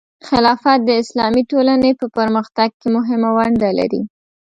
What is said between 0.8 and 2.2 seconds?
د اسلامي ټولنې په